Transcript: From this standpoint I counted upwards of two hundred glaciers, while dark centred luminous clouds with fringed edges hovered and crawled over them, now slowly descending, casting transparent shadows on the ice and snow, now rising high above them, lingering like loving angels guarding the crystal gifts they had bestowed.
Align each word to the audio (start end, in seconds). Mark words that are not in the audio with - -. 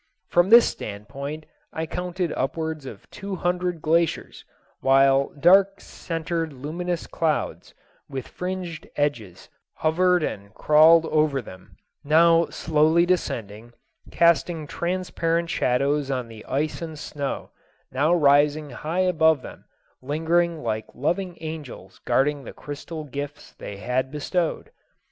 From 0.29 0.49
this 0.49 0.67
standpoint 0.67 1.45
I 1.71 1.85
counted 1.85 2.33
upwards 2.35 2.87
of 2.87 3.07
two 3.11 3.35
hundred 3.35 3.83
glaciers, 3.83 4.43
while 4.79 5.29
dark 5.39 5.79
centred 5.79 6.53
luminous 6.53 7.05
clouds 7.05 7.75
with 8.09 8.27
fringed 8.27 8.87
edges 8.95 9.47
hovered 9.75 10.23
and 10.23 10.55
crawled 10.55 11.05
over 11.05 11.39
them, 11.39 11.77
now 12.03 12.47
slowly 12.47 13.05
descending, 13.05 13.73
casting 14.09 14.65
transparent 14.65 15.51
shadows 15.51 16.09
on 16.09 16.29
the 16.29 16.43
ice 16.45 16.81
and 16.81 16.97
snow, 16.97 17.51
now 17.91 18.11
rising 18.11 18.71
high 18.71 19.01
above 19.01 19.43
them, 19.43 19.65
lingering 20.01 20.63
like 20.63 20.87
loving 20.95 21.37
angels 21.41 22.01
guarding 22.05 22.43
the 22.43 22.53
crystal 22.53 23.03
gifts 23.03 23.53
they 23.53 23.77
had 23.77 24.09
bestowed. 24.09 24.71